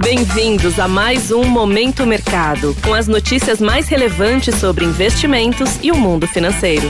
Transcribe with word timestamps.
Bem-vindos 0.00 0.78
a 0.78 0.86
mais 0.86 1.32
um 1.32 1.44
Momento 1.44 2.06
Mercado, 2.06 2.74
com 2.84 2.94
as 2.94 3.08
notícias 3.08 3.60
mais 3.60 3.88
relevantes 3.88 4.54
sobre 4.54 4.84
investimentos 4.84 5.78
e 5.82 5.90
o 5.90 5.96
mundo 5.96 6.26
financeiro. 6.26 6.88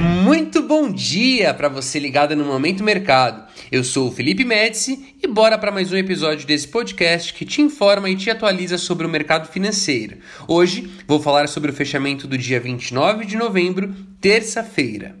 Muito 0.00 0.62
bom 0.62 0.90
dia 0.90 1.52
para 1.52 1.68
você 1.68 1.98
ligado 1.98 2.36
no 2.36 2.44
Momento 2.44 2.84
Mercado. 2.84 3.44
Eu 3.72 3.82
sou 3.82 4.08
o 4.08 4.12
Felipe 4.12 4.44
Médici 4.44 5.16
e 5.20 5.26
bora 5.26 5.58
para 5.58 5.72
mais 5.72 5.92
um 5.92 5.96
episódio 5.96 6.46
desse 6.46 6.68
podcast 6.68 7.34
que 7.34 7.44
te 7.44 7.60
informa 7.60 8.08
e 8.08 8.16
te 8.16 8.30
atualiza 8.30 8.78
sobre 8.78 9.04
o 9.04 9.10
mercado 9.10 9.48
financeiro. 9.48 10.18
Hoje 10.46 10.88
vou 11.08 11.20
falar 11.20 11.48
sobre 11.48 11.70
o 11.70 11.74
fechamento 11.74 12.28
do 12.28 12.38
dia 12.38 12.60
29 12.60 13.26
de 13.26 13.36
novembro, 13.36 13.92
terça-feira. 14.20 15.16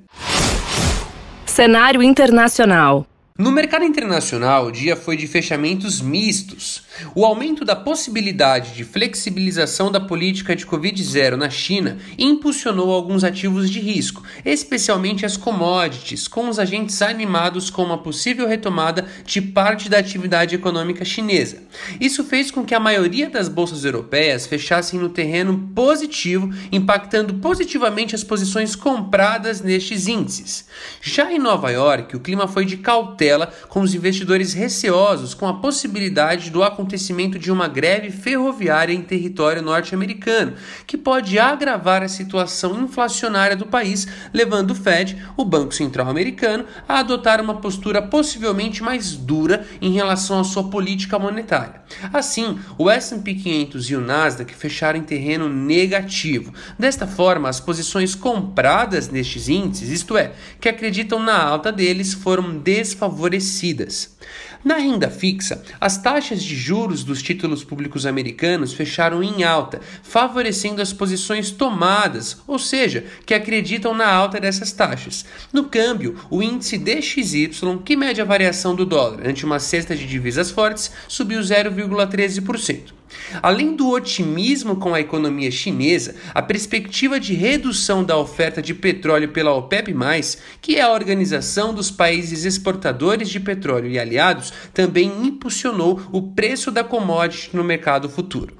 Cenário 1.44 2.02
internacional. 2.02 3.06
No 3.38 3.52
mercado 3.52 3.84
internacional, 3.84 4.64
o 4.64 4.72
dia 4.72 4.96
foi 4.96 5.14
de 5.14 5.26
fechamentos 5.26 6.00
mistos. 6.00 6.84
O 7.14 7.22
aumento 7.22 7.66
da 7.66 7.76
possibilidade 7.76 8.72
de 8.72 8.82
flexibilização 8.82 9.92
da 9.92 10.00
política 10.00 10.56
de 10.56 10.64
Covid-0 10.64 11.36
na 11.36 11.50
China 11.50 11.98
impulsionou 12.18 12.90
alguns 12.90 13.22
ativos 13.24 13.70
de 13.70 13.78
risco, 13.78 14.22
especialmente 14.42 15.26
as 15.26 15.36
commodities, 15.36 16.26
com 16.26 16.48
os 16.48 16.58
agentes 16.58 17.02
animados 17.02 17.68
com 17.68 17.82
uma 17.82 17.98
possível 17.98 18.48
retomada 18.48 19.06
de 19.26 19.42
parte 19.42 19.90
da 19.90 19.98
atividade 19.98 20.54
econômica 20.54 21.04
chinesa. 21.04 21.62
Isso 22.00 22.24
fez 22.24 22.50
com 22.50 22.64
que 22.64 22.74
a 22.74 22.80
maioria 22.80 23.28
das 23.28 23.50
bolsas 23.50 23.84
europeias 23.84 24.46
fechassem 24.46 24.98
no 24.98 25.10
terreno 25.10 25.70
positivo, 25.74 26.50
impactando 26.72 27.34
positivamente 27.34 28.14
as 28.14 28.24
posições 28.24 28.74
compradas 28.74 29.60
nestes 29.60 30.08
índices. 30.08 30.64
Já 31.02 31.30
em 31.30 31.38
Nova 31.38 31.70
York, 31.70 32.16
o 32.16 32.20
clima 32.20 32.48
foi 32.48 32.64
de 32.64 32.78
cautela 32.78 33.25
cautela 33.26 33.52
com 33.68 33.80
os 33.80 33.94
investidores 33.94 34.52
receosos 34.52 35.34
com 35.34 35.48
a 35.48 35.54
possibilidade 35.54 36.50
do 36.50 36.62
acontecimento 36.62 37.38
de 37.38 37.50
uma 37.50 37.66
greve 37.66 38.10
ferroviária 38.10 38.92
em 38.92 39.02
território 39.02 39.62
norte-americano, 39.62 40.54
que 40.86 40.96
pode 40.96 41.38
agravar 41.38 42.02
a 42.02 42.08
situação 42.08 42.80
inflacionária 42.80 43.56
do 43.56 43.66
país, 43.66 44.06
levando 44.32 44.70
o 44.70 44.74
Fed, 44.74 45.16
o 45.36 45.44
Banco 45.44 45.74
Central 45.74 46.08
Americano, 46.08 46.64
a 46.88 47.00
adotar 47.00 47.40
uma 47.40 47.56
postura 47.56 48.00
possivelmente 48.00 48.82
mais 48.82 49.16
dura 49.16 49.66
em 49.80 49.92
relação 49.92 50.38
à 50.40 50.44
sua 50.44 50.64
política 50.64 51.18
monetária. 51.18 51.82
Assim, 52.12 52.58
o 52.78 52.88
S&P 52.88 53.34
500 53.34 53.90
e 53.90 53.96
o 53.96 54.00
Nasdaq 54.00 54.54
fecharam 54.54 54.98
em 54.98 55.02
terreno 55.02 55.48
negativo. 55.48 56.52
Desta 56.78 57.06
forma, 57.06 57.48
as 57.48 57.60
posições 57.60 58.14
compradas 58.14 59.08
nestes 59.08 59.48
índices, 59.48 59.88
isto 59.88 60.16
é, 60.16 60.32
que 60.60 60.68
acreditam 60.68 61.18
na 61.18 61.40
alta 61.42 61.72
deles, 61.72 62.14
foram 62.14 62.58
desfavorecidas 62.58 63.15
favorecidas. 63.16 64.14
Na 64.62 64.76
renda 64.76 65.08
fixa, 65.08 65.62
as 65.80 65.96
taxas 65.96 66.42
de 66.42 66.54
juros 66.54 67.02
dos 67.02 67.22
títulos 67.22 67.64
públicos 67.64 68.04
americanos 68.04 68.74
fecharam 68.74 69.22
em 69.22 69.42
alta, 69.42 69.80
favorecendo 70.02 70.82
as 70.82 70.92
posições 70.92 71.50
tomadas, 71.50 72.36
ou 72.46 72.58
seja, 72.58 73.04
que 73.24 73.32
acreditam 73.32 73.94
na 73.94 74.06
alta 74.06 74.38
dessas 74.38 74.70
taxas. 74.72 75.24
No 75.52 75.64
câmbio, 75.64 76.18
o 76.28 76.42
índice 76.42 76.76
DXY, 76.76 77.50
que 77.84 77.96
mede 77.96 78.20
a 78.20 78.24
variação 78.24 78.74
do 78.74 78.84
dólar 78.84 79.26
ante 79.26 79.46
uma 79.46 79.58
cesta 79.58 79.96
de 79.96 80.06
divisas 80.06 80.50
fortes, 80.50 80.90
subiu 81.08 81.40
0,13%. 81.40 82.92
Além 83.42 83.74
do 83.74 83.90
otimismo 83.90 84.76
com 84.76 84.94
a 84.94 85.00
economia 85.00 85.50
chinesa, 85.50 86.16
a 86.34 86.42
perspectiva 86.42 87.18
de 87.18 87.34
redução 87.34 88.04
da 88.04 88.16
oferta 88.16 88.62
de 88.62 88.74
petróleo 88.74 89.28
pela 89.28 89.54
OPEP, 89.54 89.94
que 90.60 90.76
é 90.76 90.82
a 90.82 90.92
organização 90.92 91.74
dos 91.74 91.90
países 91.90 92.44
exportadores 92.44 93.28
de 93.28 93.40
petróleo 93.40 93.90
e 93.90 93.98
aliados, 93.98 94.52
também 94.72 95.12
impulsionou 95.22 96.00
o 96.12 96.22
preço 96.22 96.70
da 96.70 96.84
commodity 96.84 97.50
no 97.54 97.64
mercado 97.64 98.08
futuro. 98.08 98.54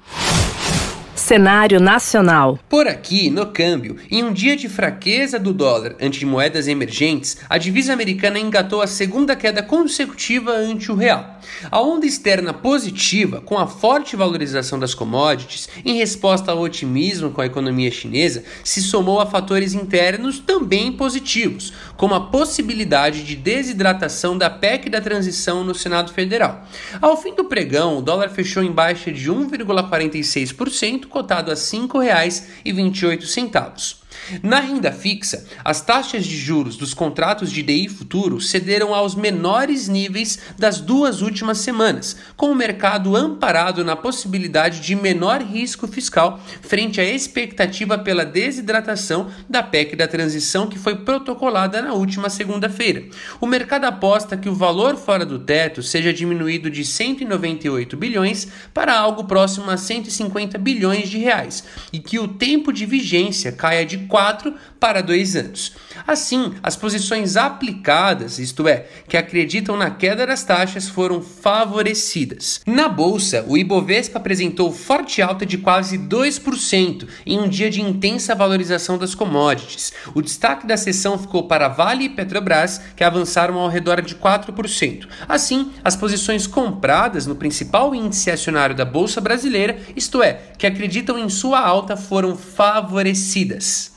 Cenário 1.27 1.81
nacional. 1.81 2.57
Por 2.69 2.87
aqui, 2.87 3.29
no 3.31 3.47
câmbio, 3.47 3.97
em 4.09 4.23
um 4.23 4.33
dia 4.33 4.57
de 4.57 4.69
fraqueza 4.69 5.41
do 5.41 5.53
dólar 5.53 5.97
ante 6.01 6.25
moedas 6.25 6.69
emergentes, 6.69 7.39
a 7.51 7.59
divisa 7.59 7.93
americana 7.93 8.39
engatou 8.39 8.81
a 8.81 8.87
segunda 8.87 9.35
queda 9.35 9.61
consecutiva 9.61 10.53
ante 10.53 10.93
o 10.93 10.95
real. 10.95 11.41
A 11.69 11.81
onda 11.81 12.07
externa 12.07 12.55
positiva, 12.55 13.41
com 13.41 13.59
a 13.59 13.67
forte 13.67 14.15
valorização 14.15 14.79
das 14.79 14.95
commodities, 14.95 15.69
em 15.85 15.97
resposta 15.97 16.53
ao 16.53 16.61
otimismo 16.61 17.33
com 17.33 17.41
a 17.41 17.47
economia 17.47 17.91
chinesa, 17.91 18.45
se 18.63 18.81
somou 18.81 19.19
a 19.21 19.27
fatores 19.27 19.75
internos 19.75 20.39
também 20.39 20.93
positivos, 20.93 21.73
como 21.97 22.15
a 22.15 22.21
possibilidade 22.21 23.25
de 23.25 23.35
desidratação 23.35 24.39
da 24.39 24.49
PEC 24.49 24.89
da 24.89 25.01
transição 25.01 25.65
no 25.65 25.75
Senado 25.75 26.13
Federal. 26.13 26.65
Ao 27.03 27.21
fim 27.21 27.35
do 27.35 27.47
pregão, 27.47 27.99
o 27.99 28.03
dólar 28.03 28.29
fechou 28.29 28.63
em 28.63 28.71
baixa 28.71 29.11
de 29.11 29.29
1,46%, 29.29 31.16
cotado 31.17 31.51
a 31.51 31.55
R$ 31.55 31.61
5,28. 31.61 34.06
Na 34.43 34.61
renda 34.61 34.93
fixa, 34.93 35.47
as 35.65 35.81
taxas 35.81 36.25
de 36.25 36.37
juros 36.37 36.77
dos 36.77 36.95
contratos 36.95 37.51
de 37.51 37.63
DI 37.63 37.89
futuro 37.89 38.41
cederam 38.41 38.95
aos 38.95 39.15
menores 39.15 39.89
níveis 39.89 40.39
das 40.59 40.81
duas 40.81 41.23
últimas 41.23 41.59
semanas, 41.59 42.17
com 42.37 42.51
o 42.51 42.55
mercado 42.55 43.17
amparado 43.17 43.85
na 43.85 43.97
possibilidade 43.97 44.81
de 44.81 44.95
menor 44.95 45.43
risco 45.43 45.87
fiscal 45.87 46.41
frente 46.61 47.01
à 47.01 47.05
expectativa 47.05 47.99
pela 47.99 48.25
desidratação 48.25 49.29
da 49.49 49.63
PEC 49.63 49.97
da 49.97 50.09
transição 50.09 50.67
que 50.67 50.79
foi 50.79 50.97
protocolada 50.97 51.81
na 51.83 51.93
última 51.93 52.29
segunda-feira. 52.29 53.05
O 53.41 53.47
mercado 53.47 53.85
aposta 53.85 54.37
que 54.37 54.49
o 54.49 54.55
valor 54.55 54.97
fora 54.97 55.25
do 55.25 55.39
teto 55.39 55.83
seja 55.83 56.13
diminuído 56.13 56.71
de 56.71 56.85
198 56.85 57.97
bilhões 57.97 58.49
para 58.73 58.97
algo 58.97 59.25
próximo 59.25 59.71
a 59.71 59.77
150 59.77 60.59
bilhões 60.59 61.09
de 61.09 61.19
reais 61.19 61.65
e 61.93 61.99
que 61.99 62.19
o 62.19 62.29
tempo 62.29 62.73
de 62.73 62.87
vigência 62.87 63.53
caia 63.53 63.85
de 63.85 63.99
4 64.07 64.55
para 64.81 65.03
2 65.03 65.37
anos. 65.37 65.73
Assim, 66.07 66.55
as 66.63 66.77
posições 66.77 67.37
aplicadas, 67.37 68.39
isto 68.39 68.69
é, 68.69 68.87
que 69.09 69.17
acreditam 69.17 69.77
na 69.77 69.91
queda 69.91 70.27
das 70.27 70.45
taxas, 70.45 70.89
foram 70.89 71.21
favorecidas. 71.23 72.61
Na 72.67 72.89
bolsa, 72.89 73.45
o 73.49 73.57
Ibovespa 73.57 74.19
apresentou 74.19 74.73
forte 74.73 75.21
alta 75.21 75.45
de 75.45 75.59
quase 75.59 75.99
2% 75.99 77.09
em 77.25 77.39
um 77.39 77.49
dia 77.49 77.71
de 77.71 77.81
intensa 77.81 78.35
valorização 78.35 78.99
das 78.99 79.15
commodities. 79.15 79.93
O 80.15 80.23
destaque 80.23 80.67
da 80.67 80.77
sessão 80.77 81.19
ficou 81.19 81.49
para 81.49 81.69
Vale 81.69 82.05
e 82.05 82.09
Petrobras, 82.09 82.81
que 82.95 83.05
avançaram 83.05 83.59
ao 83.59 83.69
redor 83.69 84.01
de 84.03 84.15
4%. 84.15 85.09
Assim, 85.29 85.73
as 85.83 85.97
posições 85.97 86.47
compradas 86.47 87.27
no 87.27 87.37
principal 87.37 87.95
índice 87.95 88.31
acionário 88.31 88.75
da 88.75 88.85
bolsa 88.85 89.21
brasileira, 89.21 89.79
isto 89.95 90.23
é, 90.23 90.35
que 90.57 90.67
acreditam 90.67 91.19
em 91.19 91.29
sua 91.29 91.61
alta, 91.61 91.97
foram 91.97 92.37
favorecidas. 92.37 93.96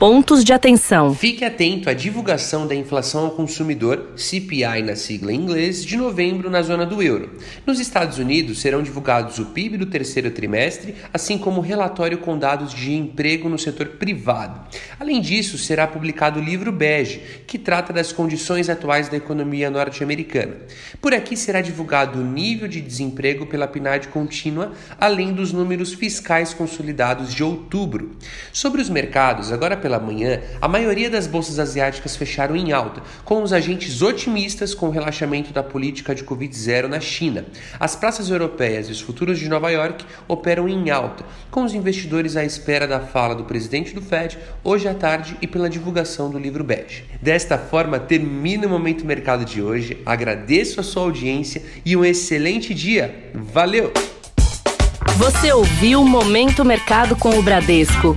Pontos 0.00 0.42
de 0.44 0.54
atenção. 0.54 1.14
Fique 1.14 1.44
atento 1.44 1.90
à 1.90 1.92
divulgação 1.92 2.66
da 2.66 2.74
inflação 2.74 3.26
ao 3.26 3.32
consumidor, 3.32 4.12
CPI 4.16 4.80
na 4.82 4.96
sigla 4.96 5.30
em 5.30 5.36
inglês, 5.36 5.84
de 5.84 5.94
novembro 5.94 6.48
na 6.48 6.62
zona 6.62 6.86
do 6.86 7.02
euro. 7.02 7.36
Nos 7.66 7.78
Estados 7.78 8.16
Unidos 8.16 8.62
serão 8.62 8.82
divulgados 8.82 9.38
o 9.38 9.44
PIB 9.44 9.76
do 9.76 9.84
terceiro 9.84 10.30
trimestre, 10.30 10.94
assim 11.12 11.36
como 11.36 11.60
o 11.60 11.62
relatório 11.62 12.16
com 12.16 12.38
dados 12.38 12.72
de 12.72 12.94
emprego 12.94 13.46
no 13.50 13.58
setor 13.58 13.88
privado. 13.88 14.58
Além 14.98 15.20
disso, 15.20 15.58
será 15.58 15.86
publicado 15.86 16.40
o 16.40 16.42
livro 16.42 16.72
Bege, 16.72 17.20
que 17.46 17.58
trata 17.58 17.92
das 17.92 18.10
condições 18.10 18.70
atuais 18.70 19.10
da 19.10 19.18
economia 19.18 19.68
norte-americana. 19.68 20.56
Por 20.98 21.12
aqui 21.12 21.36
será 21.36 21.60
divulgado 21.60 22.20
o 22.20 22.24
nível 22.24 22.66
de 22.66 22.80
desemprego 22.80 23.44
pela 23.44 23.68
PNAD 23.68 24.08
contínua, 24.08 24.72
além 24.98 25.34
dos 25.34 25.52
números 25.52 25.92
fiscais 25.92 26.54
consolidados 26.54 27.34
de 27.34 27.44
outubro. 27.44 28.16
Sobre 28.50 28.80
os 28.80 28.88
mercados, 28.88 29.52
agora 29.52 29.76
pela 29.76 29.89
pela 29.90 29.98
manhã, 29.98 30.40
a 30.60 30.68
maioria 30.68 31.10
das 31.10 31.26
bolsas 31.26 31.58
asiáticas 31.58 32.14
fecharam 32.14 32.54
em 32.54 32.70
alta, 32.70 33.02
com 33.24 33.42
os 33.42 33.52
agentes 33.52 34.00
otimistas 34.02 34.72
com 34.72 34.86
o 34.86 34.90
relaxamento 34.90 35.52
da 35.52 35.64
política 35.64 36.14
de 36.14 36.22
Covid-0 36.22 36.86
na 36.86 37.00
China. 37.00 37.44
As 37.80 37.96
praças 37.96 38.30
europeias 38.30 38.88
e 38.88 38.92
os 38.92 39.00
futuros 39.00 39.40
de 39.40 39.48
Nova 39.48 39.68
York 39.70 40.04
operam 40.28 40.68
em 40.68 40.90
alta, 40.90 41.24
com 41.50 41.64
os 41.64 41.74
investidores 41.74 42.36
à 42.36 42.44
espera 42.44 42.86
da 42.86 43.00
fala 43.00 43.34
do 43.34 43.42
presidente 43.42 43.92
do 43.92 44.00
Fed 44.00 44.38
hoje 44.62 44.86
à 44.86 44.94
tarde 44.94 45.36
e 45.42 45.46
pela 45.48 45.68
divulgação 45.68 46.30
do 46.30 46.38
livro 46.38 46.62
Bege. 46.62 47.04
Desta 47.20 47.58
forma, 47.58 47.98
termina 47.98 48.68
o 48.68 48.70
Momento 48.70 49.04
Mercado 49.04 49.44
de 49.44 49.60
hoje. 49.60 50.00
Agradeço 50.06 50.78
a 50.78 50.84
sua 50.84 51.02
audiência 51.02 51.62
e 51.84 51.96
um 51.96 52.04
excelente 52.04 52.72
dia. 52.72 53.30
Valeu! 53.34 53.92
Você 55.16 55.52
ouviu 55.52 56.04
Momento 56.04 56.64
Mercado 56.64 57.16
com 57.16 57.30
o 57.38 57.42
Bradesco 57.42 58.16